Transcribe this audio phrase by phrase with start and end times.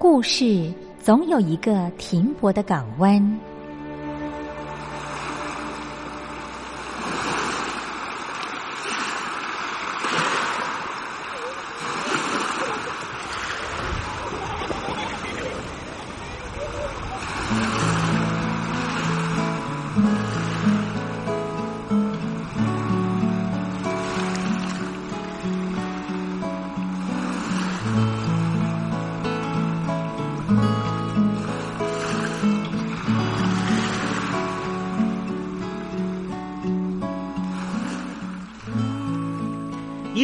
[0.00, 3.20] 故事总有一个停泊的港湾。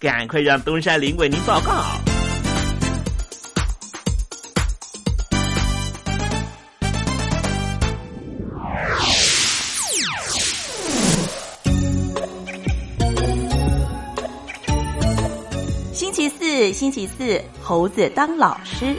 [0.00, 1.84] 赶快让东山林为您报告。
[15.92, 18.96] 星期四，星期四，猴子当老师。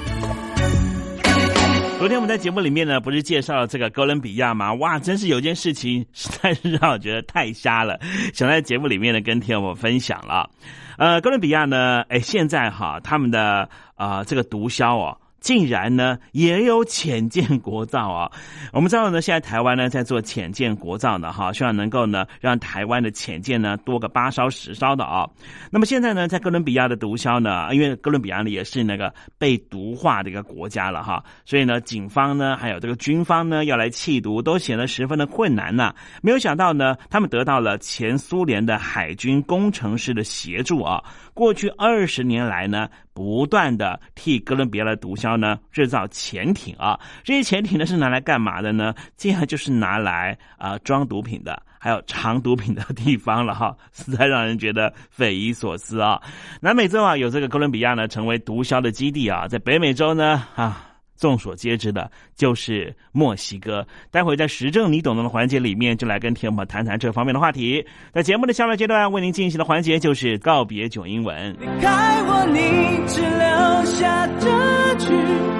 [1.97, 4.71] 昨天我们在节目里面呢，不是介绍了这个哥伦比亚吗？
[4.75, 7.99] 哇，真是有件事情实在是让我觉得太瞎了，
[8.35, 10.47] 想在节目里面呢跟听友们分享了。
[10.97, 15.17] 呃，哥伦比亚呢，哎，现在哈他们的啊这个毒枭哦。
[15.41, 18.31] 竟然呢也有浅见国造啊！
[18.71, 25.27] 我们知道呢，现在台湾呢在做浅见国造呢，哈，希望能够呢让台湾的浅见呢多个八烧十烧的啊。
[25.71, 35.91] 那么现在呢，在哥伦比亚的毒枭呢，因为哥伦比亚呢也是那个被毒化的一个国家了哈，所以呢，警方呢还有这个军方呢要来弃毒，都显得十分的困难呐。
[36.21, 41.03] 没有想到呢，他们得到了前苏联的海军工程师的协助啊。
[41.33, 48.93] 过去二十年来呢，不断的替哥伦比亚的毒枭呢制造潜艇啊，这些潜艇呢是拿来干嘛的呢？
[49.17, 56.21] 这样就是拿来啊装毒品的，还有藏毒品的地方了哈， 实在让人觉得匪夷所思啊。
[56.59, 60.90] 南美洲啊有这个哥伦比亚呢成为毒枭的基地啊，在北美洲呢啊。
[61.21, 63.85] 众所皆知的，就是墨西哥。
[64.09, 67.85] 待会在时政你懂得的环节里面，就来跟听众们谈谈这方面的话题。
[68.11, 71.55] 在节目的下半阶段，为您进行的环节就是告别九英文。
[71.59, 72.59] 离开我，你
[73.05, 74.49] 只留下这
[74.95, 75.13] 句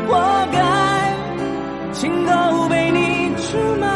[0.08, 0.18] 活
[0.52, 1.14] 该，
[1.92, 3.88] 情都被你出卖，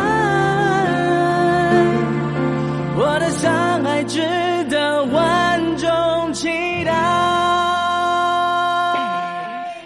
[2.96, 4.22] 我的伤害值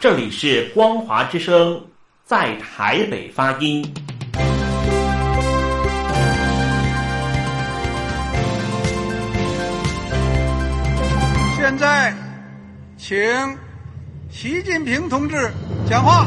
[0.00, 1.78] 这里是光华之声，
[2.24, 3.84] 在台北发音。
[11.54, 12.14] 现在，
[12.96, 13.14] 请
[14.30, 15.52] 习近平同志
[15.86, 16.24] 讲话。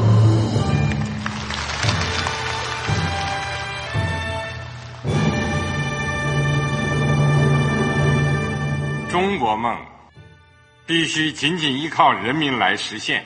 [9.10, 9.76] 中国梦
[10.86, 13.26] 必须紧紧依靠人民来实现。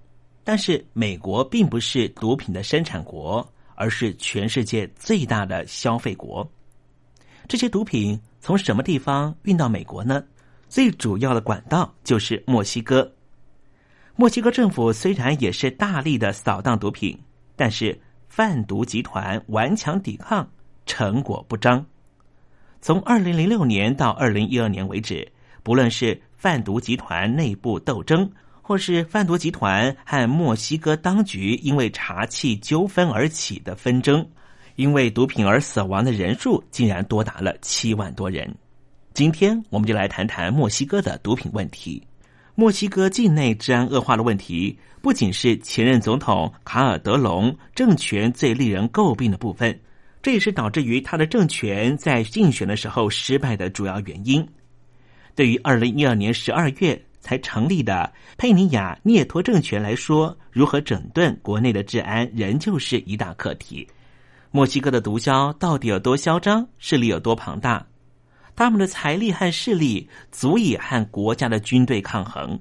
[0.43, 6.49] 但是，美国并不是毒品的生产国，而是全世界最大的消费国。
[7.47, 10.23] 这些毒品从什么地方运到美国呢？
[10.67, 13.11] 最主要的管道就是墨西哥。
[14.15, 17.19] 墨西哥政府虽然也是大力的扫荡毒品，
[17.55, 20.49] 但是贩毒集团顽强抵抗，
[20.85, 21.85] 成果不彰。
[22.81, 25.29] 从二零零六年到二零一二年为止，
[25.61, 28.31] 不论是贩毒集团内部斗争，
[28.71, 34.25] 或是贩毒集团和墨西哥当局因为查气纠纷而起的纷争，
[34.77, 38.55] 因为毒品而死亡的人数竟然多达了七万多人。
[39.13, 42.01] 今天我们就来谈谈墨西哥的毒品问题。
[42.55, 49.77] 墨西哥境内治安恶化的问题，不仅是前任总统卡尔德隆政权最令人诟病的部分，
[50.21, 54.47] 这也是导致于他的政权在竞选的时候失败的主要原因。
[55.35, 57.03] 对于二零一二年十二月。
[57.21, 63.87] 才成立的佩尼亚涅托政权来说，如何整顿国内的治安，仍旧是一大课题。
[64.51, 67.85] 墨西哥的毒枭到底有多嚣张，势力有多庞大？
[68.53, 72.59] 他们的财力和势力足以和国家的军队抗衡，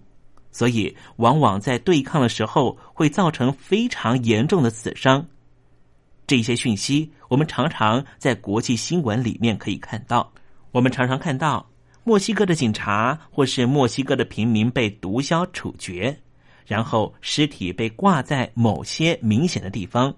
[0.52, 5.26] 所以往往在对抗的时候会造成非常严重的死伤。
[6.26, 10.33] 这些讯息，我们常常在国际新闻里面可以看到。
[10.71, 11.70] 我们常常看到。
[12.11, 16.19] 墨西哥的警察或是墨西哥的平民被毒枭处决，
[16.67, 20.12] 然后尸体被挂在某些明显的地方，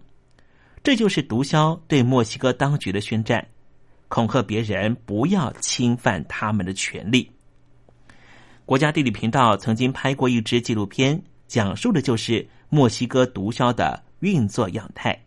[0.82, 3.46] 这就是毒枭对墨西哥当局的宣战，
[4.08, 7.30] 恐吓别人不要侵犯他们的权利。
[8.64, 15.22] 国家地理频道曾经拍过一支纪录片，讲述的就是墨西哥毒枭的运作样态。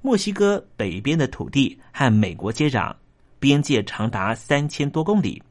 [0.00, 2.96] 墨西哥北边的土地和美国接壤。
[3.38, 5.42] 边界长达三千多公里，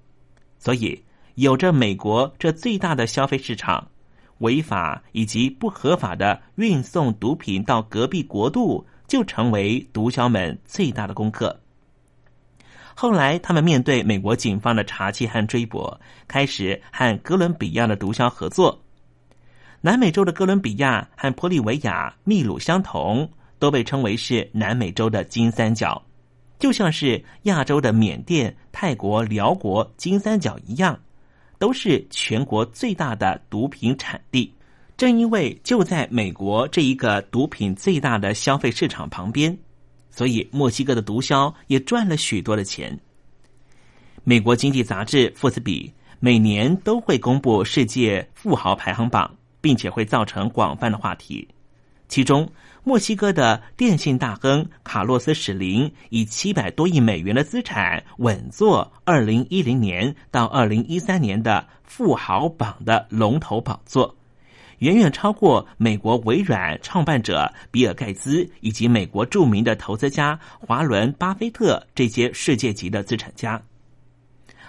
[0.58, 1.04] 所以
[1.36, 3.88] 有着美国这最大的消费市场，
[4.40, 11.60] 违法以及不合法的运送毒品到隔壁国度，就成为毒枭们最大的功课。
[12.96, 15.94] 后来，他们面对美国警方的查缉和追捕，
[16.28, 18.82] 开始和哥伦比亚的毒枭合作。
[19.82, 26.02] 南美洲的哥伦比亚和玻利维亚、秘鲁相同，都被称为是南美洲的金三角。
[26.58, 31.00] 就像是亚洲的缅甸、泰国、辽国金三角一样，
[31.60, 34.54] 都是全国最大的毒品产地。
[34.98, 39.58] 正因为就在美国这一个毒品最大的消费市场旁边，
[40.10, 42.98] 所以墨西哥的毒枭也赚了许多的钱。
[44.24, 45.88] 美国经济杂志《富斯比》
[46.22, 51.46] 每年都会公布世界富豪排行榜，并且会造成广泛的话题，
[52.16, 52.50] 其中。
[52.86, 64.16] 墨西哥的电信大亨卡洛斯·史林以七百多亿美元的资产稳坐二零一零年到二零一三年的富豪榜的龙头宝座，
[64.78, 73.62] 远远超过美国微软创办者比尔·盖茨以及美国著名的投资家华伦·巴菲特这些世界级的资产家。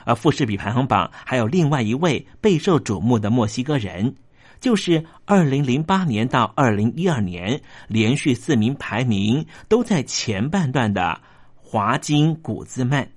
[0.05, 4.17] 而富士比排行榜还有另外一位备受瞩目的墨西哥人。
[4.66, 11.20] 就是二零零八年到二零一二年连续四名排名都在前半段的
[11.54, 13.08] 华金古兹曼，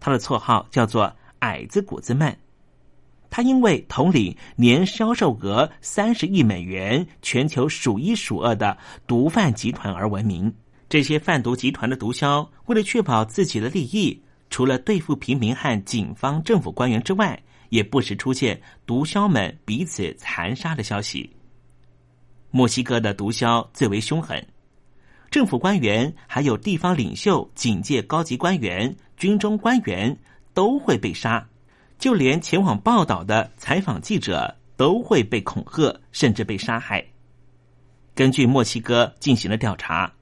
[0.00, 2.36] 他的绰号叫做矮子古兹曼。
[3.30, 10.52] 他因为统领年销售额三十亿美元、全球数一数二的毒贩集团而闻名。
[10.88, 14.20] 这些贩毒集团的毒枭为了确保自己的利益，
[14.50, 17.40] 除了对付平民和警方、政府官员之外，
[17.72, 21.28] 也不时出现毒枭们彼此残杀的消息。
[22.50, 24.46] 墨西哥的毒枭最为凶狠，
[25.30, 30.14] 政府官员、还有地方领袖、警界高级官员、军中官员
[30.52, 31.48] 都会被杀，
[31.98, 37.02] 就连前往报道的采访记者都会被恐吓，甚至被杀害。
[38.14, 40.12] 根据墨西哥进行了调查，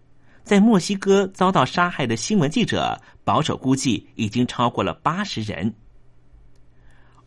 [0.45, 5.75] 在墨西哥遭到杀害的新闻记者，保守估计已经超过了八十人。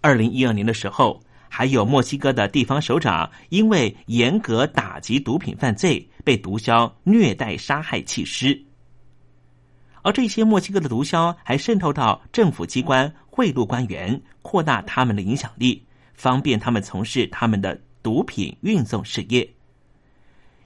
[0.04, 8.62] 二零一二年的时候，还有墨西哥的地方首长因为严格打击毒品犯罪，被毒枭虐待杀害弃尸。
[10.02, 15.82] 而这些墨西哥的毒枭还渗透到政府机关，贿赂官员，扩大他们的影响力，
[16.14, 19.50] 方便他们从事他们的毒品运送事业。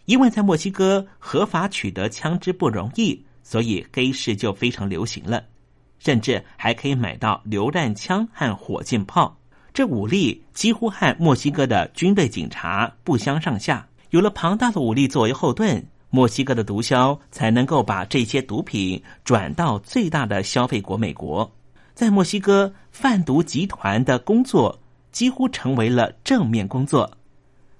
[0.06, 5.46] 因为在墨西哥合法取得枪支不容易，所以黑市就非常流行了，
[6.00, 9.38] 甚至还可以买到榴弹枪和火箭炮。
[9.74, 13.88] 这武力几乎和墨西哥的军队警察不相上下。
[14.10, 21.52] 有了庞大的武力作为后盾，墨西哥的毒枭才能够把这些毒品转到最大的消费国美国。
[21.94, 24.80] 在墨西哥，贩毒集团的工作
[25.12, 27.12] 几乎成为了正面工作。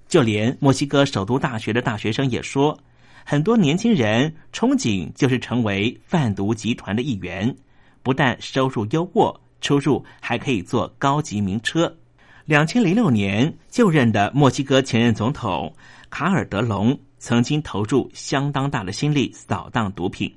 [0.06, 2.78] 就连墨西哥首都大学的大学生也说，
[3.24, 7.54] 很多年轻人憧憬就是成为贩毒集团的一员，
[8.02, 11.96] 不但收入优渥，出入还可以坐高级名车。
[12.44, 15.74] 两千零六年就任的墨西哥前任总统
[16.08, 20.34] 卡尔德隆曾经投入相当大的心力扫荡毒品，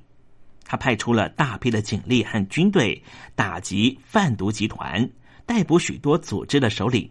[0.64, 3.02] 他派出了大批的警力和军队
[3.34, 5.08] 打击贩毒集团，
[5.46, 7.10] 逮捕许多组织的首领。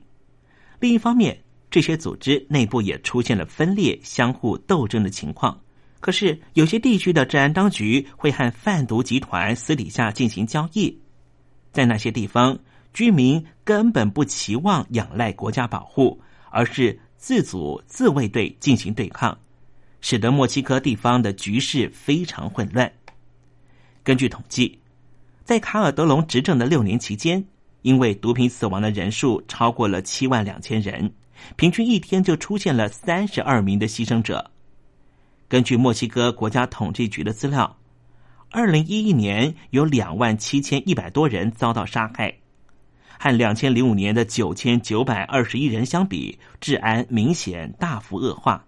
[0.79, 1.41] 另一方面，
[1.71, 5.59] 这些组织内部也出现了分裂、相互斗争的情况。
[6.01, 10.99] 可是，有些地区的治安当局会和贩毒集团私底下进行交易，
[11.71, 12.59] 在那些地方，
[12.93, 19.37] 居民根本不期望仰赖国家保护，而是自组自卫队进行对抗，
[20.01, 22.91] 使得墨西哥地方的局势非常混乱。
[24.03, 24.79] 根据统计，
[25.45, 27.45] 在卡尔德隆执政的六年期间，
[27.83, 31.13] 因为毒品死亡的人数超过了七万两千人。
[31.55, 34.50] 平均一天就出现了三十二名的牺牲者。
[35.51, 37.75] 根据墨西哥国家统计局的资料，
[38.51, 42.33] 二零一一年有两万七千一百多人遭到杀害，
[43.19, 48.63] 和两千零五年的九千九百二十一人相比，治安明显大幅恶化。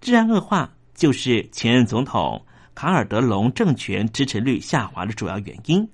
[0.00, 5.88] 治安恶化就是前任总统卡尔德隆政权支持率下滑的主要原因。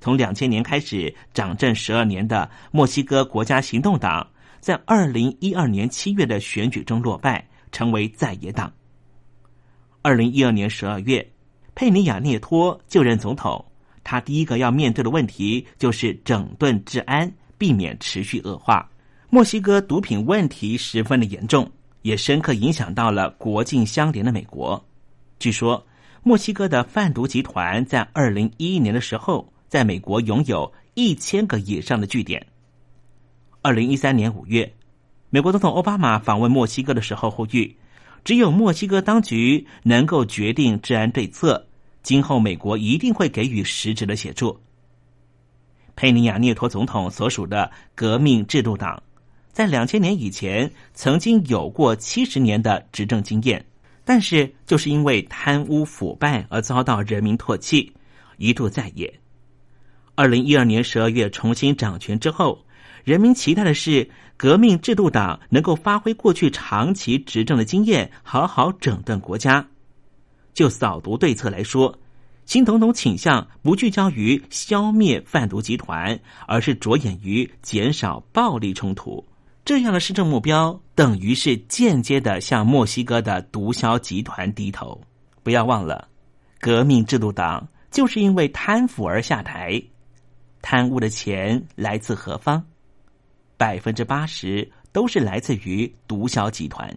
[0.00, 4.24] 从两千年开始掌政十二年的墨西哥国家行动党。
[4.60, 8.72] 在二零一二年七月的选举中落败，成为在野党。
[10.00, 11.26] 二零一二年十二月，
[11.74, 13.62] 佩尼亚涅托就任总统，
[14.04, 18.88] 他第一个要面对的问题就是整顿治安，避免持续恶化。
[19.28, 21.68] 墨西哥毒品问题十分的严重，
[22.02, 24.82] 也深刻影响到了国境相连的美国。
[25.40, 25.84] 据说，
[26.22, 32.46] 墨西哥的贩毒集团在二零一一年的时候，在美国拥有一千个以上的据点。
[33.62, 34.72] 二零一三年五月，
[35.34, 37.76] 美国总统奥巴马访问墨西哥的时候呼吁，
[38.22, 41.66] 只有墨西哥当局能够决定治安对策，
[42.04, 44.56] 今后美国一定会给予实质的协助。
[45.96, 49.02] 佩尼亚涅托总统所属的革命制度党，
[49.50, 53.66] 在两千年以前曾经有过七十年的执政经验，
[54.04, 57.92] 但是就是因为贪污腐败而遭到人民唾弃，
[58.36, 59.12] 一度在野。
[60.14, 62.64] 二零一二年十二月重新掌权之后。
[63.04, 69.66] 人民期待的是，革命制度党能够发挥过去长期执政的经验，好好整顿国家。
[70.54, 71.98] 就扫毒对策来说，
[72.46, 79.22] 新总统倾向不聚焦于消灭贩毒集团，而是着眼于减少暴力冲突。
[79.66, 84.98] 这样的施政目标，等于是间接的向墨西哥的毒枭集团低头。
[85.42, 86.08] 不要忘了，
[86.58, 89.82] 革命制度党就是因为贪腐而下台，
[90.62, 92.64] 贪污的钱来自何方？
[93.64, 96.94] 百分之八十都是来自于毒枭集团。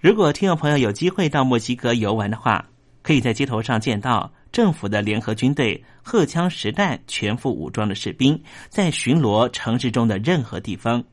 [0.00, 2.66] 如果听众朋友有机会到墨西哥游玩的话，
[3.02, 11.04] 可以在街头上见到政府的联合军队荷枪实弹、全副武装的士兵在巡逻城市中的任何地方。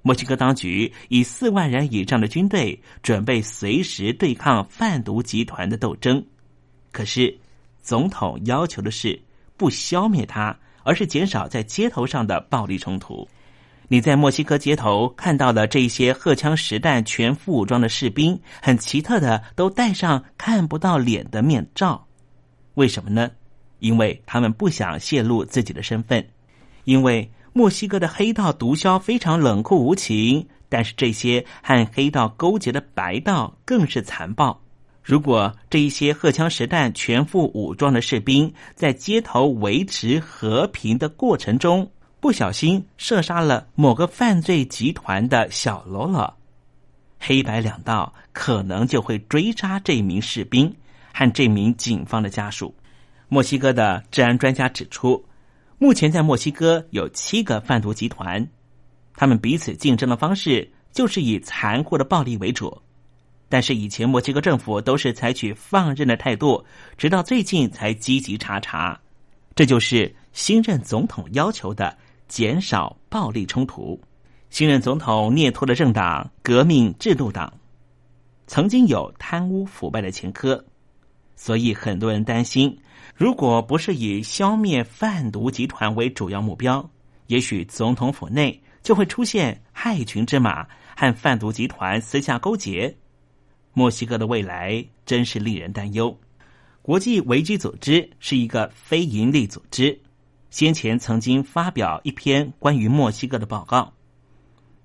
[0.00, 6.24] 墨西哥当局以四万人以上的军队准备随时对抗贩毒集团的斗争。
[6.90, 7.36] 可是，
[7.82, 9.20] 总统要求的是
[9.58, 13.28] 不消灭它，而是减少在街头上的暴力冲突。
[13.88, 22.06] 你在墨西哥街头看到了这些荷枪实弹、全副武装的士兵，很奇特的都戴上看不到脸的面罩，
[22.74, 23.30] 为什么呢？
[23.78, 26.26] 因为他们不想泄露自己的身份。
[26.84, 34.60] 因为墨西哥的黑道毒枭非常冷酷无情，但是这些和黑道勾结的白道更是残暴。
[35.02, 41.88] 如果这一些荷枪实弹、全副武装的士兵在街头维持和平的过程中，
[42.26, 46.36] 不小心射杀了某个犯罪集团的小喽啰，
[47.20, 50.74] 黑白两道可能就会追杀这名士兵
[51.14, 52.74] 和这名警方的家属。
[53.28, 55.24] 墨西哥的治安专家指出，
[55.78, 58.44] 目前在墨西哥有七个贩毒集团，
[59.14, 62.82] 他们彼此竞争的方式就是以残酷的暴力为主。
[63.48, 66.64] 但是以前墨西哥政府都是采取放任的态度，
[66.98, 69.00] 直到最近才积极查查。
[69.54, 71.96] 这就是新任总统要求的。
[72.28, 74.00] 减少暴力冲突。
[74.48, 77.52] 新任总统涅托的政党革命制度党，
[78.46, 80.64] 曾经有贪污腐败的前科，
[81.34, 82.78] 所以很多人担心，
[83.14, 86.88] 如果不是以消灭贩毒集团为主要目标，
[87.26, 92.96] 也许总统府内就会出现害群之马，和贩毒集团私下勾结。
[93.72, 96.16] 墨西哥的未来真是令人担忧。
[96.80, 100.00] 国际维基组织是一个非营利组织，
[100.50, 103.92] 先前曾经发表一篇关于墨西哥的报告，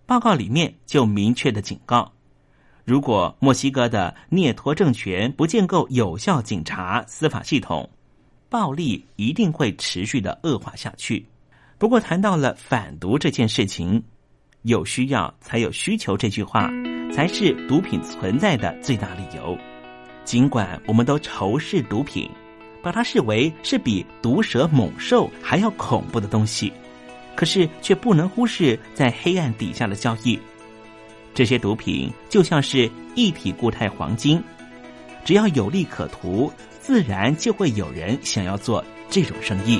[0.06, 2.12] 报告里面就明确的警告：
[2.84, 7.89] 如果墨西哥的涅托政权不建构有效警察司法系统，
[8.50, 11.26] 暴力一定会持续的恶化下去。
[11.78, 14.04] 不过，谈到了反毒这件事情，
[14.63, 16.69] 有需要才有需求这句话，
[17.13, 19.58] 才是毒品存在的最大理由。
[20.24, 22.30] 尽管我们都仇视毒品，
[22.81, 26.71] 把它视为是比毒蛇猛兽还要恐怖的东西，
[27.35, 30.39] 可是却不能忽视在黑暗底下的交易。
[31.33, 34.43] 这些毒品就像是一体固态黄金，
[35.23, 39.79] 只要有利可图，自然就会有人想要做这种生意。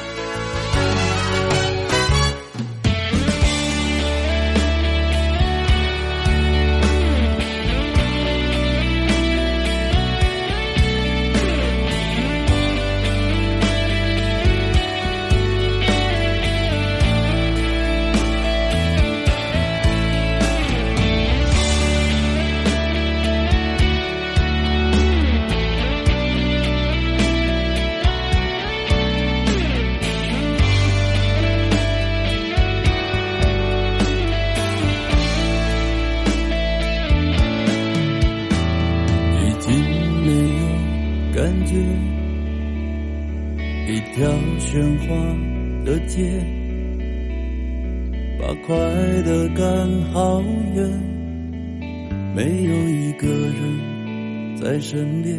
[52.33, 55.37] 没有一个人在身边，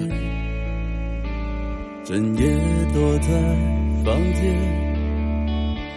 [2.05, 2.45] 整夜
[2.93, 3.29] 躲在
[4.05, 4.43] 房间。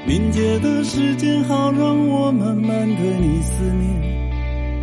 [0.08, 4.16] 凝结的时间好，让我慢慢对你思念。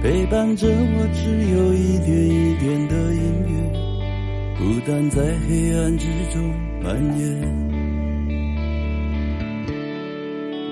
[0.03, 3.55] 陪伴着我，只有一点一点的音乐，
[4.59, 6.43] 孤单在黑暗之中
[6.83, 7.41] 蔓延。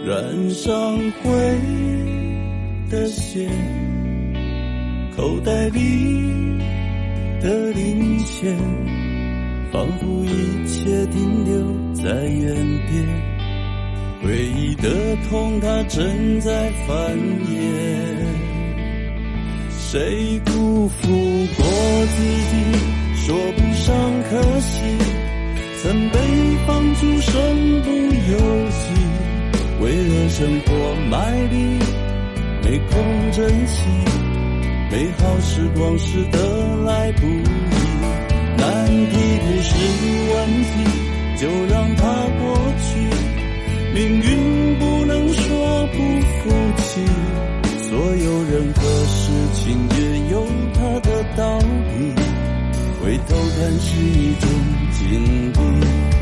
[0.05, 1.31] 染上灰
[2.91, 3.49] 的线，
[5.21, 5.81] 口袋里。
[7.43, 8.57] 的零钱，
[9.71, 12.55] 仿佛一切停留在原
[12.89, 13.05] 点。
[14.23, 14.89] 回忆的
[15.29, 17.53] 痛，它正在繁衍。
[19.71, 21.67] 谁辜负过
[22.07, 22.55] 自己，
[23.27, 23.93] 说不上
[24.31, 24.81] 可惜。
[25.83, 26.19] 曾被
[26.67, 27.33] 放逐，身
[27.83, 27.91] 不
[28.33, 28.39] 由
[28.71, 28.83] 己，
[29.83, 31.57] 为了生活卖力，
[32.63, 33.85] 没空珍惜，
[34.91, 37.45] 美好时光是得来不易。
[38.57, 39.71] 难题不是
[40.35, 40.73] 问题，
[41.39, 42.03] 就让它
[42.41, 42.43] 过
[42.83, 42.89] 去。
[43.95, 47.01] 命运不能说不服气，
[47.89, 49.23] 所有人和事
[49.55, 49.63] 情
[49.97, 49.99] 也
[50.33, 50.35] 有
[50.75, 51.95] 它的道理。
[53.01, 54.49] 回头看是一种
[54.93, 55.01] 经
[55.53, 56.20] 历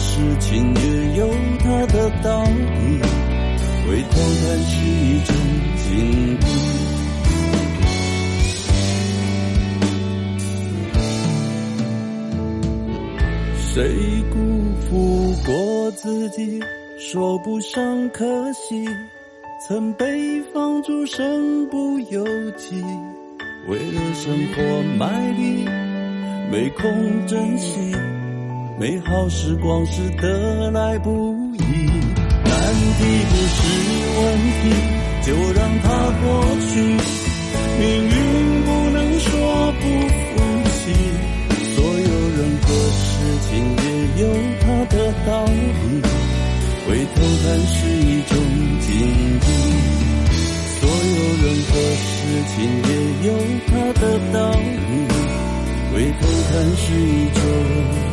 [0.00, 3.00] 事情也有它的道理
[3.84, 5.34] 回头看是一种
[5.76, 5.88] 经
[6.34, 6.46] 历
[13.58, 14.38] 谁辜
[14.88, 16.60] 负过自己
[16.98, 18.86] 说不上可惜
[19.66, 22.82] 曾被放逐身不由己
[23.68, 25.64] 为了生活卖力
[26.50, 27.92] 没空珍惜
[28.80, 31.10] 美好时光是得来不
[31.54, 31.58] 易。
[32.44, 32.54] 难
[32.96, 33.58] 题不是
[34.14, 34.22] 问
[34.54, 34.62] 题，
[35.26, 35.86] 就让它
[36.22, 36.22] 过
[36.60, 36.70] 去。
[37.80, 38.14] 命运
[38.64, 39.28] 不能说
[39.72, 40.38] 不服
[40.70, 40.94] 气，
[41.74, 43.02] 所有人和事
[43.50, 43.50] 情
[43.82, 43.84] 也
[44.22, 44.24] 有
[44.60, 44.62] 它
[44.94, 44.94] 的
[45.26, 45.50] 道理。
[46.86, 48.32] 回头看是一种
[48.80, 48.88] 经
[49.40, 49.46] 历，
[50.78, 52.06] 所有人和事
[52.54, 52.90] 情也
[53.26, 53.28] 有
[53.66, 54.56] 它的道理。
[55.92, 58.07] 回头看是一种。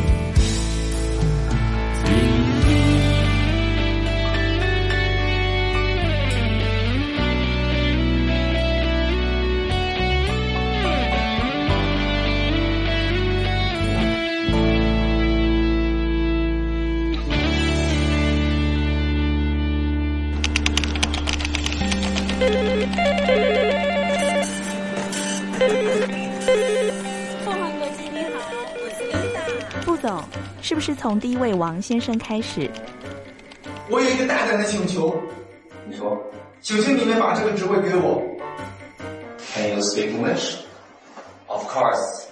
[30.75, 32.69] 不是从第一位王先生开始？
[33.89, 35.15] 我有一个大胆的请求，
[35.85, 36.17] 你说，
[36.61, 38.21] 请求你们把这个职位给我。
[39.53, 40.57] Can you speak English?
[41.47, 42.27] Of course.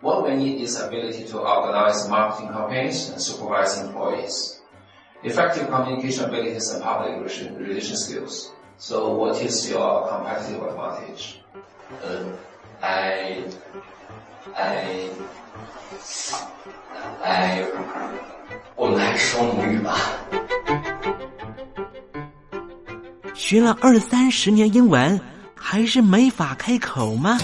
[0.00, 4.56] What we need is ability to organize marketing campaigns and supervise employees,
[5.22, 7.20] effective communication abilities and public
[7.58, 8.50] relation skills.
[8.78, 11.42] So, what is your competitive advantage?
[12.02, 12.24] Uh,
[12.82, 13.44] I,
[14.56, 15.10] I.
[17.23, 17.63] 哎，
[18.75, 19.97] 我们还是说母语吧。
[23.33, 25.19] 学了二三十年英文，
[25.55, 27.37] 还是没法开口吗？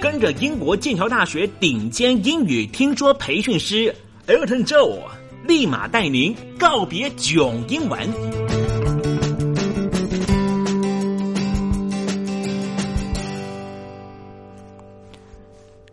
[0.00, 3.94] 跟着英国剑桥大学顶尖英语听说培训师
[4.26, 5.00] Elton Joe。
[5.46, 8.00] 立马带您告别囧英文。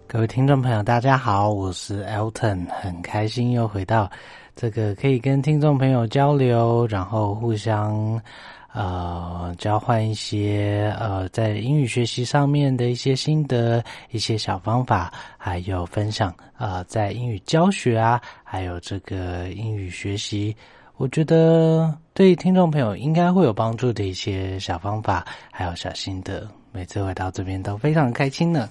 [0.08, 4.10] 各位听众朋友，大家好，我是 Elton，很开心又回到
[4.56, 8.20] 这个可以跟听众朋友交流，然后互相
[8.74, 20.56] 呃，交换一些呃在英语学习上面的一些心得、一些小方法，还有分享呃在英语教学啊，还有这个英语学习，
[20.98, 26.48] 我觉得对听众朋友应该会有帮助的一些小方法，还有小心得。
[26.72, 28.68] 每次回到这边都非常开心呢。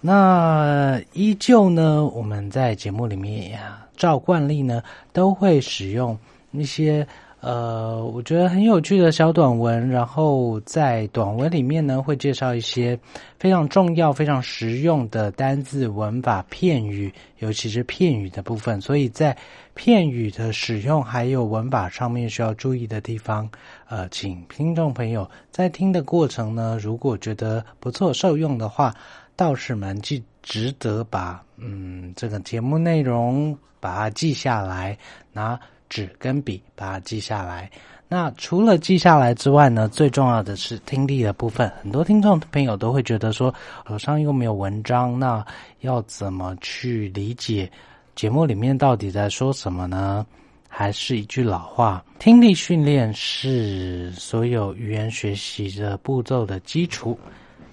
[0.00, 4.80] 那依旧呢，我们在节目里面呀，照惯例呢，
[5.12, 6.16] 都会使用
[6.52, 7.04] 一些
[7.44, 9.86] 呃，我觉得很有趣的小短文。
[9.90, 12.98] 然后在短文里面呢，会介绍一些
[13.38, 18.80] 非常重要、非常实用的单字、文法、片语，尤其是片语的部分。
[18.80, 19.36] 所以在
[19.74, 23.46] 片语的使用还有文法上面需要注意的地方，
[23.88, 28.94] 呃，请听众朋友在听的过程呢，如果觉得不错、受用的话。
[29.36, 34.96] 道士们记值得把嗯这个节目内容把它记下来，
[35.32, 37.70] 拿纸跟笔把它记下来。
[38.08, 41.70] 那除了记下来之外呢，最重要的是听力的部分。
[41.82, 43.52] 很多听众朋友都会觉得说，
[43.88, 45.44] 手上又没有文章，那
[45.80, 47.70] 要怎么去理解
[48.14, 50.24] 节目里面到底在说什么呢？
[50.68, 57.18] 还是一句老话，听力训练是所有语言学习的步骤的基础。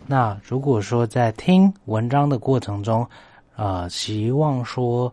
[0.06, 3.08] 那如果说在听文章的过程中，
[3.56, 5.12] 呃，希望说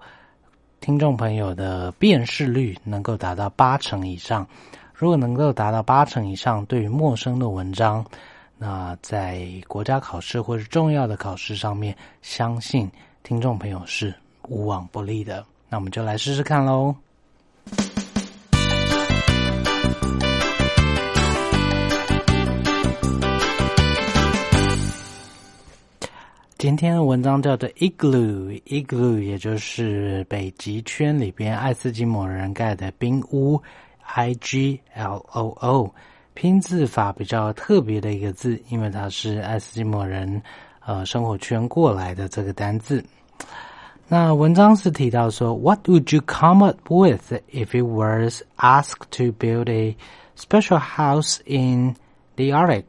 [0.80, 4.46] 听众朋友的辨识率能够达到八成以上，
[4.94, 8.04] 如果能够达到八成以上，对于陌生的文章，
[8.56, 12.90] 那在国家考试或是重要的考试上面，相信
[13.22, 14.14] 听众朋友是
[14.48, 15.44] 无往不利的。
[15.68, 16.94] 那我们就来试试看喽。
[26.58, 33.62] 今天的文章叫做 Igloo，Igloo 也就是北极圈里边爱斯基摩人盖的冰屋
[34.00, 35.94] ，I G L O O，
[36.34, 40.42] 拼字法比较特别的一个字，因为它是爱斯基摩人
[40.84, 43.04] 呃生活圈过来的这个单字。
[44.08, 49.96] 那文章是提到说，What would you come up with if you were asked to build a
[50.36, 51.94] special house in
[52.34, 52.84] the Arctic？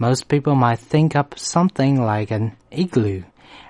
[0.00, 3.22] Arctic？Most people might think up something like an igloo.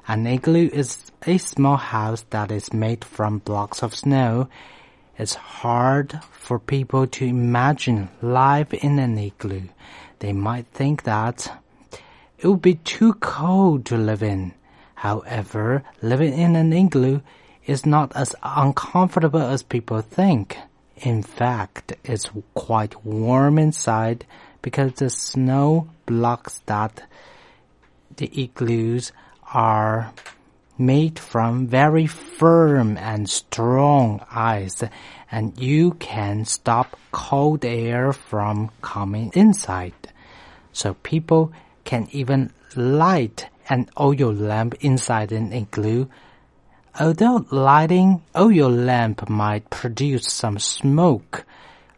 [0.06, 4.48] An igloo is a small house that is made from blocks of snow.
[5.18, 9.68] It's hard for people to imagine life in an igloo.
[10.20, 11.50] They might think that
[12.38, 14.52] it would be too cold to live in.
[14.94, 17.20] However, living in an igloo
[17.66, 20.56] is not as uncomfortable as people think.
[20.96, 24.24] In fact, it's quite warm inside
[24.62, 27.02] because the snow blocks that
[28.16, 29.12] the igloos
[29.52, 30.12] are
[30.76, 34.82] made from very firm and strong ice
[35.30, 39.94] and you can stop cold air from coming inside.
[40.72, 41.52] So people
[41.84, 46.06] can even light an oil lamp inside an igloo.
[46.98, 51.44] Although lighting oil lamp might produce some smoke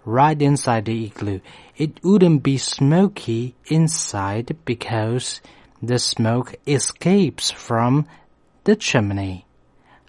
[0.05, 1.40] right inside the igloo,
[1.81, 5.40] it wouldn't be smoky inside because
[5.83, 8.07] the smoke escapes from
[8.64, 9.47] the chimney.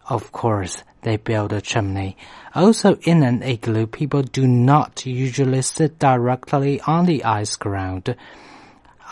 [0.09, 2.17] Of course, they build a chimney.
[2.53, 8.17] Also in an igloo, people do not usually sit directly on the ice ground.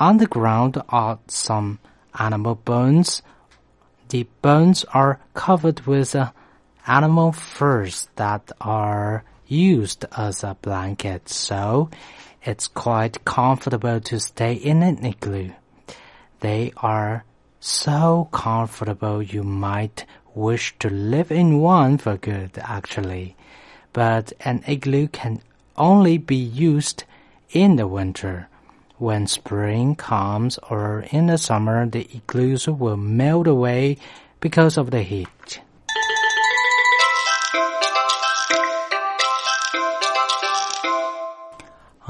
[0.01, 1.79] On the ground are some
[2.19, 3.21] animal bones.
[4.09, 6.33] The bones are covered with uh,
[6.85, 11.29] animal furs that are used as a blanket.
[11.29, 11.89] So
[12.49, 15.51] it's quite comfortable to stay in an igloo.
[16.39, 17.23] They are
[17.59, 23.35] so comfortable you might wish to live in one for good actually.
[23.93, 25.43] But an igloo can
[25.77, 27.03] only be used
[27.51, 28.49] in the winter.
[28.97, 33.97] When spring comes or in the summer, the igloos will melt away
[34.39, 35.61] because of the heat.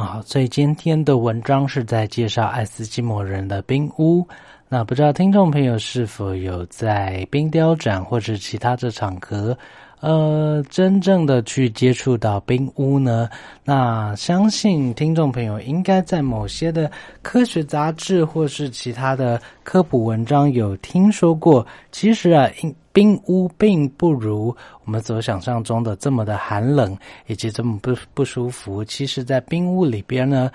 [0.02, 4.26] 好，所以今天的文章是在介绍爱斯基摩人的冰屋。
[4.70, 9.58] 那不知道听众朋友是否有在冰雕展或者其他的场合，
[10.02, 13.30] 呃，真正的去接触到冰屋呢？
[13.66, 16.90] 那相信听众朋友应该在某些的
[17.22, 21.66] 科学杂志或是其他的科普文章有听说过。
[21.92, 22.50] 其实啊，
[22.94, 28.84] 冰屋并不如我们所想象中的这么的寒冷，以及这么不不舒服。
[28.86, 30.50] 其实，在冰屋里边呢，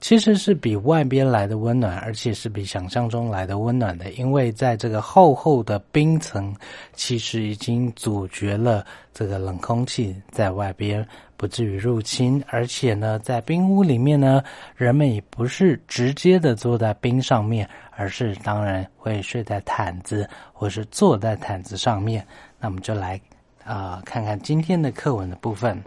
[0.00, 4.10] 其实是比外边来的温暖，而且是比想象中来的温暖的。
[4.12, 6.54] 因为在这个厚厚的冰层，
[6.94, 12.42] 其实已经阻绝了这个冷空气在外边不至于入侵。
[12.48, 14.42] 而且呢，在冰屋里面呢，
[14.74, 22.26] 人们也不是直接的坐在冰上面，而是当然会睡在毯子或是坐在毯子上面。
[22.58, 23.20] 那我们就来
[23.64, 25.78] 啊，看看今天的课文的部分。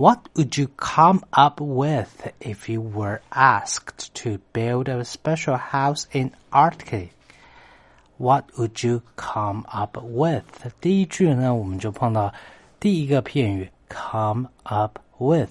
[0.00, 6.06] What would you come up with if you were asked to build a special house
[6.12, 7.10] in Arctic?
[8.18, 10.44] What would you come up with?
[10.80, 12.32] 第一句呢，我们就碰到
[12.78, 15.50] 第一个片语 come up with。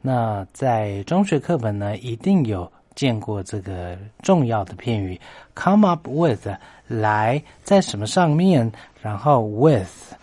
[0.00, 5.20] 那在中学课本呢，一定有见过这个重要的片语
[5.54, 6.48] come up with，
[6.86, 10.14] 来在什么上面，然后 with。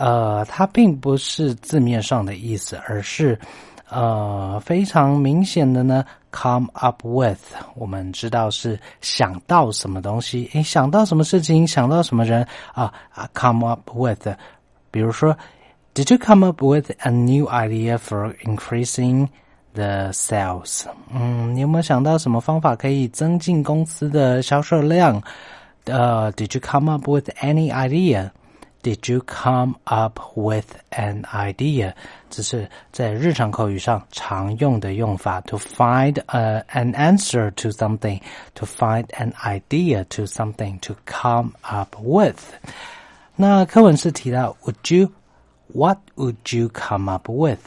[0.00, 3.38] 呃，它并不是字面上的意思，而是
[3.90, 6.02] 呃非常明显的呢。
[6.32, 7.40] Come up with，
[7.74, 14.26] 我们知道是想到什么东西，诶，想到什么事情，想到什么人啊啊？Come up with，
[14.92, 15.36] 比如说
[15.92, 19.26] ，Did you come up with a new idea for increasing
[19.74, 20.84] the sales？
[21.12, 25.20] 嗯，你有没有想到什么方法可以增进公司的销售量？
[25.86, 28.30] 呃，Did you come up with any idea？
[28.85, 31.93] idea？Did you come up with an idea？
[32.29, 35.41] 这是在日常口语上常用的用法。
[35.41, 38.21] To find a an answer to something,
[38.53, 42.39] to find an idea to something, to come up with。
[43.35, 45.11] 那课文是提到，Would you?
[45.73, 47.59] What would you come up with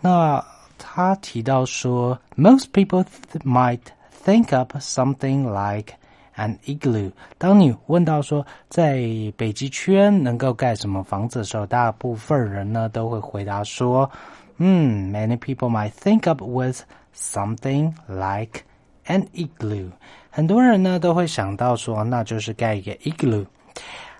[0.00, 0.42] 那
[0.78, 3.04] 他提到说，Most people
[3.44, 3.80] might
[4.24, 5.92] think up something like
[6.36, 7.12] an igloo。
[7.36, 9.02] 当你问到说在
[9.36, 14.10] 北极圈能够盖什么房子的时候，大部分人呢都会回答说。
[14.59, 16.81] Hmm, many people might think up with
[17.13, 18.63] something like
[19.07, 19.91] an igloo.
[20.29, 23.45] 很多人呢都会想到说，那就是盖一个 igloo。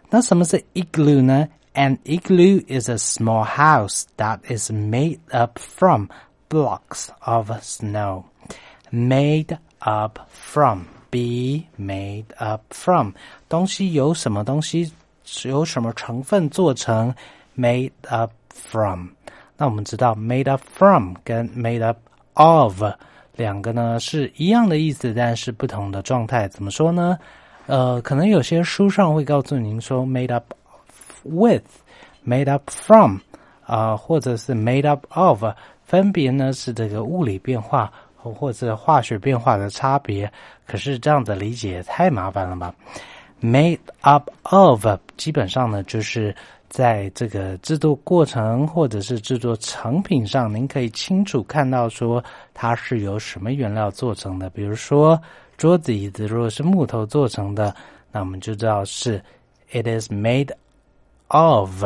[0.09, 1.47] 那什么是 igloo 呢？
[1.73, 6.07] An igloo is a small house that is made up from
[6.49, 8.23] blocks of snow.
[8.91, 13.11] Made up from, be made up from，
[13.49, 14.91] 东西由什么东西
[15.43, 17.13] 由什么成分做成？
[17.57, 19.09] Made up from。
[19.60, 21.98] 那我们知道，made up from 跟 made up
[22.32, 22.82] of
[23.36, 26.48] 两个呢是一样的意思，但是不同的状态。
[26.48, 27.18] 怎么说呢？
[27.66, 30.54] 呃，可能有些书上会告诉您说 made up
[31.24, 33.18] with，made up from
[33.66, 35.44] 啊，或者是 made up of，
[35.84, 40.32] 分别呢是这个物理变化或者化学变化的差别。
[40.66, 42.74] 可是这样的理解太麻烦了吧
[43.42, 44.86] ？made up of
[45.18, 46.34] 基本上呢就是。
[46.70, 54.48] 在这个制作过程或者是制作成品上，您可以清楚看到说它是由什么原料做成的。
[54.50, 55.20] 比如说
[55.58, 57.74] 桌子、椅子，如果是木头做成的，
[58.12, 59.20] 那我们就知道是
[59.72, 60.50] it is made
[61.26, 61.84] of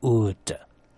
[0.00, 0.36] wood.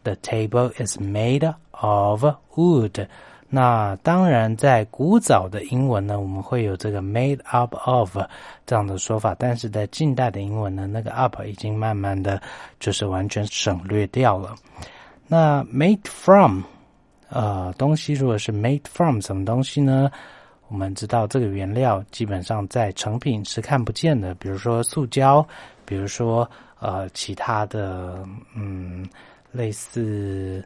[0.03, 2.25] The table is made of
[2.55, 3.07] wood.
[3.53, 8.17] 那当然，在古早的英文呢，我们会有这个 made up of
[8.65, 12.41] 这样的说法，但是在近代的英文呢，那个 up 已经慢慢的
[12.79, 14.55] 就是完全省略掉了。
[15.27, 16.63] 那 made from，
[17.29, 20.09] 呃，东西如果是 made from 什么东西呢？
[20.69, 25.45] 我们知道这个原料基本上在成品是看不见的，比如说塑胶，
[25.85, 26.49] 比如说
[26.79, 28.25] 呃其他的
[28.55, 29.05] 嗯
[29.51, 30.65] 类似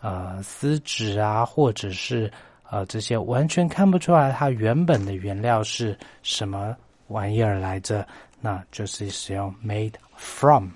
[0.00, 2.30] 呃丝纸啊，或者是
[2.70, 6.76] 呃这些完全看不出来它原本的原料是什么
[7.08, 8.06] 玩意儿来着，
[8.40, 10.68] 那就是使用 made from。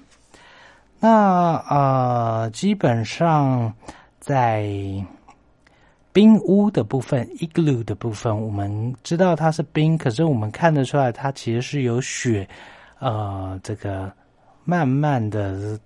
[0.99, 3.73] 那呃基本上
[4.21, 4.67] 在。
[6.15, 12.47] 冰屋的部分，igloo 的部分，我们知道它是冰，可是我们看得出来，它其实是有雪，
[12.99, 14.13] 呃，这个
[14.63, 15.81] 慢慢的，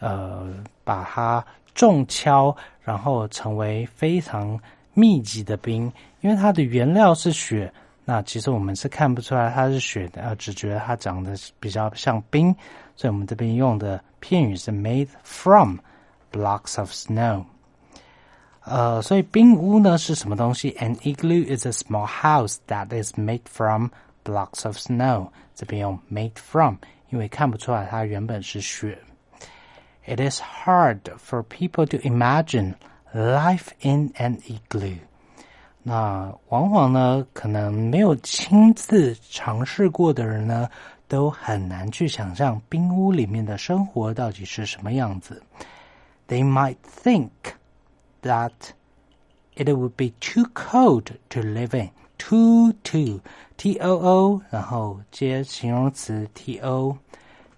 [0.00, 0.48] 呃，
[0.84, 1.44] 把它
[1.74, 4.58] 重敲，然后成为非常
[4.94, 5.92] 密集的冰。
[6.20, 7.72] 因为它的原料是雪，
[8.04, 12.54] 那其实我们是看不出来它是雪的，呃，只觉得它长得比较像冰，
[12.94, 15.78] 所以我们这边用的片语是 made from
[16.30, 17.44] blocks of snow。
[18.64, 23.88] 呃，所以冰屋呢是什么东西？An igloo is a small house that is made from
[24.24, 25.28] blocks of snow。
[25.56, 26.76] 这边用 made from，
[27.10, 28.96] 因为看不出来它原本是雪。
[30.05, 32.75] It is hard for people to imagine
[33.13, 34.99] life in an igloo。
[35.83, 40.69] 那往往呢，可能没有亲自尝试过的人呢，
[41.07, 45.41] 都很难去想象冰屋里面的生活到底是什么样子。
[46.27, 47.29] They might think
[48.21, 48.51] that
[49.55, 51.91] it would be too cold to live in.
[52.17, 53.21] Too too
[53.55, 56.97] t o o，然后接形容词 t o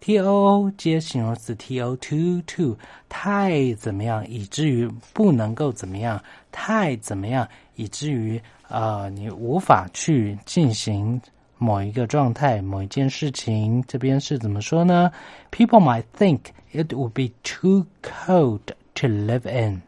[0.05, 2.77] T o o 接形容词 t o too too，
[3.09, 8.39] 太怎么样以至于不能够怎么样，太怎么样以至于
[8.69, 11.19] 呃你无法去进行
[11.57, 13.83] 某一个状态、某一件事情。
[13.89, 15.11] 这边是怎么说呢
[15.51, 16.41] ？People might think
[16.73, 18.61] it would be too cold
[18.97, 19.81] to live in.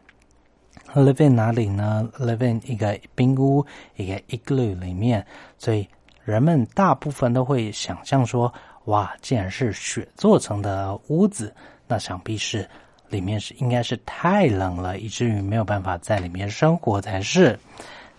[0.95, 3.63] live in 哪里呢？live in 一个冰屋，
[3.95, 5.23] 一个 igloo 里面，
[5.59, 5.87] 所以
[6.23, 8.51] 人们大部分都会想象说：
[8.87, 11.55] 哇，既然是雪做成的屋子，
[11.87, 12.67] 那想必是
[13.07, 17.57] 里面是应该是太冷了，以至于没有办法在里面生活才是。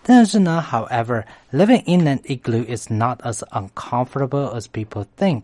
[0.01, 5.43] 但是呢，however, living in an igloo is not as uncomfortable as people think。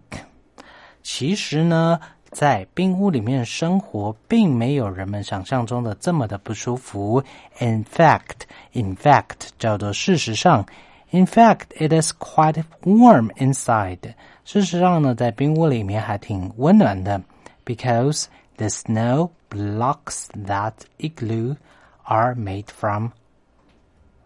[1.03, 1.99] 其实呢。
[2.31, 7.23] 在冰屋里面生活，并没有人们想象中的这么的不舒服。
[7.59, 8.41] In fact,
[8.73, 10.65] in fact，叫做事实上。
[11.11, 14.15] In fact, it is quite warm inside。
[14.45, 17.21] 事实上呢，在冰屋里面还挺温暖的。
[17.65, 18.25] Because
[18.57, 21.55] the snow blocks that igloo
[22.03, 23.09] are made from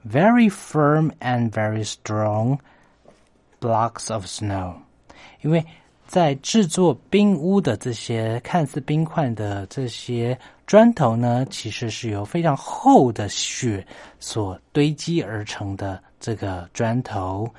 [0.05, 2.59] very firm and very strong
[3.61, 4.73] blocks of snow。
[5.41, 5.65] 因为
[6.05, 13.87] 在制作冰屋的这些看似冰块的这些砖头呢，其实是由非常厚的雪
[14.19, 17.49] 所堆积而成的这个砖头。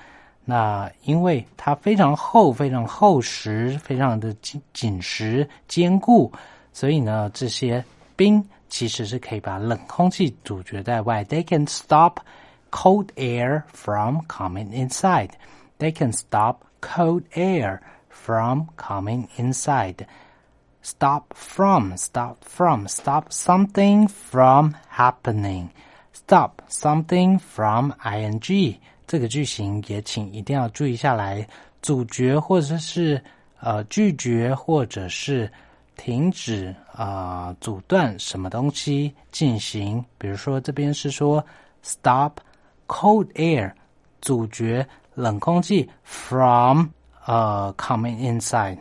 [0.49, 6.31] 那因为它非常厚、非常厚实、非常的紧紧实、坚固，
[6.73, 7.83] 所以呢，这些
[8.15, 11.23] 冰其实是可以把冷空气阻绝在外。
[11.25, 12.17] They can stop
[12.71, 15.31] cold air from coming inside.
[15.79, 17.79] They can stop cold air.
[18.25, 20.07] from coming inside.
[20.81, 25.69] Stop from, stop from, stop something from happening.
[26.13, 28.39] Stop something from ing
[29.10, 31.44] 这个句型也请一定要注意下来，
[31.82, 33.20] 主角或者是
[33.58, 35.50] 呃拒绝或者是
[35.96, 40.04] 停止啊、呃、阻断什么东西进行。
[40.16, 41.44] 比如说这边是说
[41.82, 42.34] stop
[42.86, 43.72] cold air，
[44.20, 44.86] 阻绝
[45.16, 46.86] 冷空气 from
[47.26, 48.78] 呃，coming inside，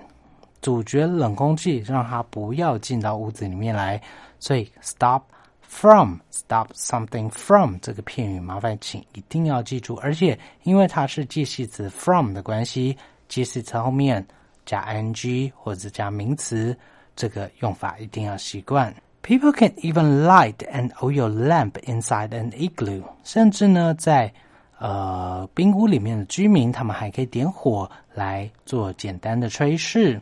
[0.62, 4.00] 主角冷空气让它不要进到屋子里面来，
[4.40, 5.24] 所以 stop
[5.70, 9.96] from，stop something from 这个片语，麻烦请一定要记住。
[10.02, 12.98] 而且因为它是介系词 from 的关系，
[13.28, 14.26] 介系词后面
[14.66, 16.76] 加 ing 或者加名词，
[17.16, 18.94] 这个用法一定要习惯。
[19.22, 24.34] People can even light an oil lamp inside an igloo，甚至呢在
[24.80, 30.20] 呃，冰屋里面的居民，他们还可以点火来做简单的炊事。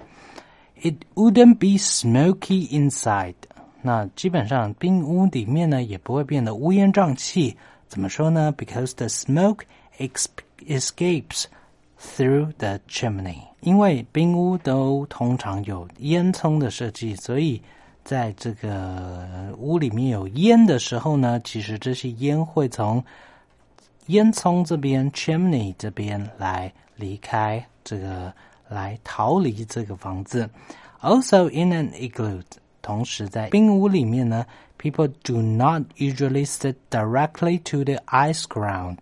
[0.81, 3.35] It wouldn't be smoky inside。
[3.87, 7.55] 那基本上冰屋里面呢，也不会变得乌烟瘴气。
[7.87, 9.61] 怎么说呢？Because the smoke
[9.97, 11.45] escapes
[11.97, 13.37] through the chimney。
[13.61, 17.61] 因为冰屋都通常有烟囱的设计，所以
[18.03, 23.01] 在这个屋里面有烟的时候呢，其实这些烟会从
[24.07, 28.33] 烟囱这边，chimney 这边来离开这个，
[28.67, 30.49] 来逃离这个房子。
[30.99, 32.41] Also in an igloo，
[32.86, 34.44] 同时在冰屋里面呢，
[34.78, 38.98] people do not usually sit directly to the ice ground。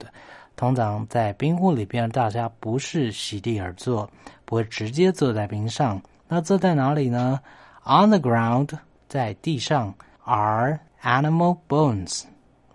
[0.56, 4.10] 通常在冰屋里边，大家不是席地而坐，
[4.44, 6.00] 不会直接坐在冰上。
[6.28, 7.40] 那坐在哪里呢？
[7.84, 8.68] On the ground，
[9.08, 9.94] 在地上，
[10.24, 12.24] are animal bones。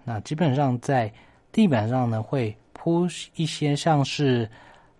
[0.04, 1.14] 那基本上在
[1.52, 4.50] 地板上呢，会铺一些像是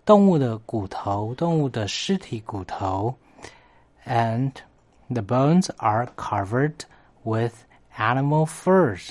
[0.04, 3.12] 动物的骨头、动物的尸体骨头，
[4.06, 4.52] and
[5.10, 6.74] the bones are covered
[7.24, 7.54] with
[7.96, 9.10] animal furs。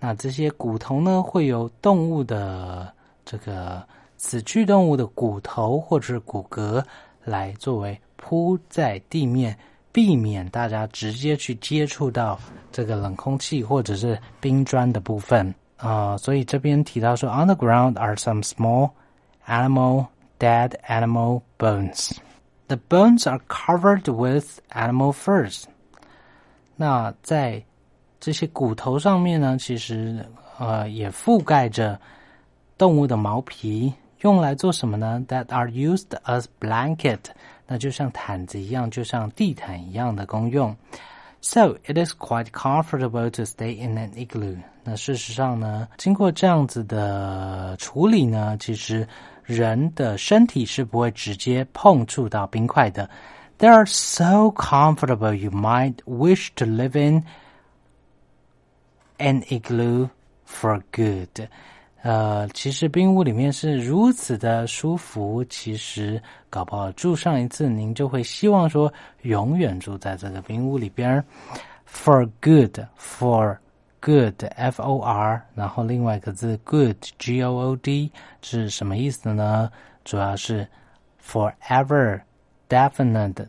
[0.00, 2.92] 那这些骨头呢，会由动物的
[3.24, 3.82] 这个
[4.16, 6.82] 死去动物的骨头或者是骨骼
[7.24, 9.56] 来作为铺在地面，
[9.90, 12.38] 避免大家直接去接触到
[12.70, 16.18] 这个冷空气或者是冰砖的部分啊、呃。
[16.18, 18.90] 所以这边提到说，on the ground are some small
[19.46, 20.06] animal
[20.38, 22.12] dead animal bones.
[22.68, 25.64] The bones are covered with animal furs.
[26.76, 27.64] 那在
[28.20, 30.24] 这些骨头上面呢，其实
[30.58, 31.98] 呃也覆盖着
[32.76, 35.24] 动物的毛皮，用来做什么呢？
[35.28, 37.20] That are used as blanket，
[37.66, 40.76] 那就像毯子一样，就像地毯一样的功用。
[41.40, 44.58] So it is quite comfortable to stay in an igloo。
[44.82, 49.06] 那事实上呢，经过这样子的处理呢，其实
[49.45, 53.09] 人的身体是不会直接碰触到冰块的。
[53.59, 57.23] They are so comfortable you might wish to live in
[59.17, 60.09] an igloo
[60.47, 61.47] for good。
[62.01, 68.91] 呃，其实冰屋里面是如此的舒服，其实搞不好住上一次，您就会希望说
[69.21, 71.23] 永远住在这个冰屋里边。
[71.85, 73.57] For good for
[74.02, 78.10] good，for good，f o r，然后另外一个字 good，g o o d
[78.42, 79.70] 是什么意思呢？
[80.04, 80.68] 主要是
[81.24, 83.46] forever，definite，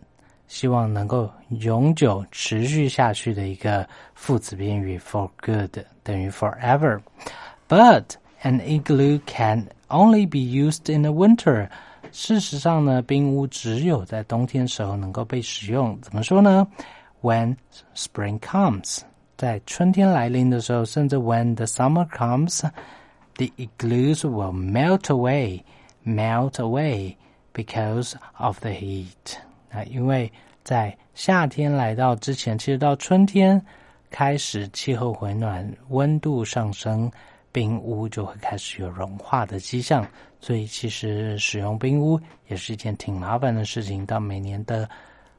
[0.47, 4.97] 希望能够永久持续下去的一个副词宾语。
[4.97, 11.69] For good 等于 forever，but An igloo can only be used in the winter。
[12.11, 15.99] 事实上呢，冰屋只有在冬天时候能够被使用。
[16.01, 16.65] 怎么说呢？
[17.21, 17.57] When
[17.95, 18.99] spring comes，
[19.36, 27.14] 在春天来临的时候，甚至 when the summer comes，the igloos will melt away，melt away
[27.52, 29.36] because of the heat。
[29.70, 30.32] 啊，因为
[30.62, 33.60] 在夏天来到之前，其实到春天
[34.10, 37.10] 开始气候回暖，温度上升。
[37.52, 40.04] 冰屋就会开始有融化的迹象，
[40.40, 42.18] 所以其实使用冰屋
[42.48, 44.04] 也是一件挺麻烦的事情。
[44.04, 44.88] 到每年的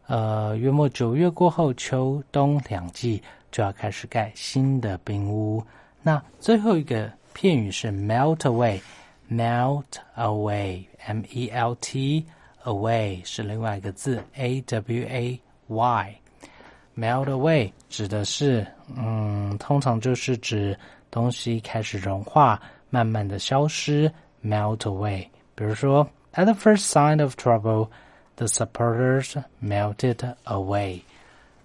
[0.08, 3.22] 呃约末九月过后，秋冬两季
[3.55, 5.63] 就要开始盖新的冰屋。
[6.03, 9.85] 那最后一个片语是 melt away，melt
[10.17, 12.27] away，m e l t
[12.65, 18.67] away 是另外一个字 a w a y，melt away 指的是
[18.97, 20.79] 嗯，通常就是指。
[21.11, 24.09] 东西开始融化，慢慢的消失，
[24.45, 25.27] melt away。
[25.57, 27.89] 比如说，at the first sign of trouble,
[28.37, 31.01] the supporters melted away。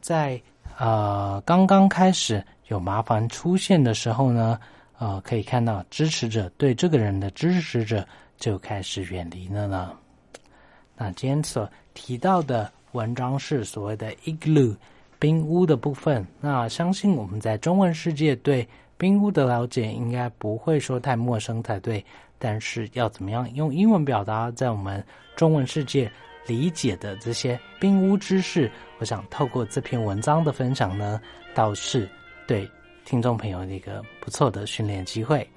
[0.02, 0.42] 在
[0.81, 4.59] 呃刚刚开始有麻烦出现的时候呢，
[4.99, 8.03] 呃可以看到支持者对这个人的支持者
[8.39, 9.93] 就开始远离了呢。
[10.97, 14.75] 那今天所提到的文章是所谓的 igloo
[15.19, 16.27] 冰屋的部分。
[16.41, 18.67] 那相信我们在中文世界对
[18.97, 22.03] 冰屋的了解应该不会说太陌生才对，
[22.39, 25.05] 但是要怎么样用英文表达，在我们
[25.37, 26.11] 中文世界
[26.47, 31.21] 理解的这些冰屋知识，我想透过这篇文章的分享呢，
[31.55, 32.09] 倒是
[32.47, 32.69] 对
[33.05, 35.49] 听众朋友一个不错的训练机会。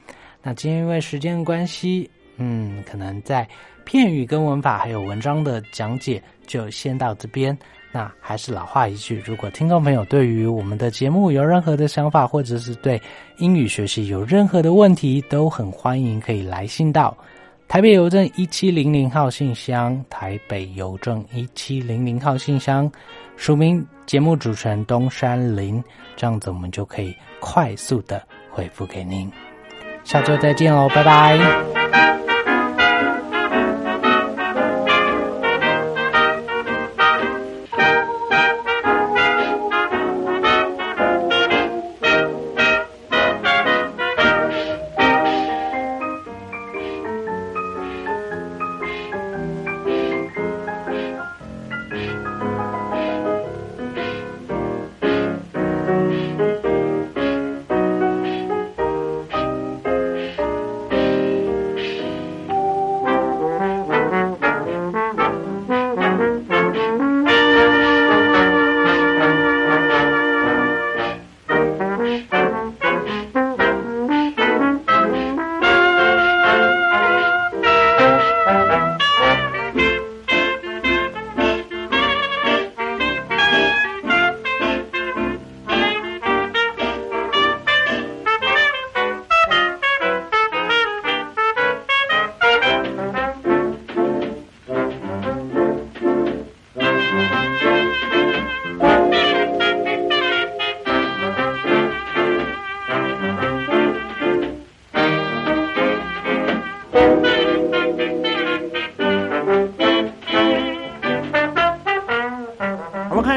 [0.41, 3.47] 那今天因为时间关系，嗯，可能在
[3.85, 7.57] 片语跟文法还有文章的讲解就先到这边。
[7.95, 12.99] 那还是老话一句，如果听众朋友对于我们的节目有任何的想法，或者是对
[13.37, 17.15] 英语学习有任何的问题，都很欢迎可以来信到
[17.67, 22.91] 台北邮政一七零零号信箱，台北邮政一七零零号信箱，
[23.35, 25.83] 署名节目主持人东山林，
[26.15, 29.31] 这样子我们就可以快速的回复给您。
[30.03, 31.82] 下周再见喽，拜拜。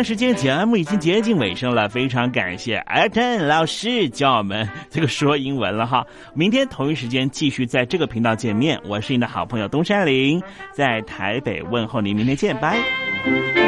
[0.06, 6.06] 时间，节目已经接近尾声了，非常感谢艾登老师教我们这个说英文了哈。
[6.32, 10.40] 明天同一时间继续在这个频道见面，我是你的好朋友东山林，
[10.72, 13.65] 在台北问候您，明天见，拜。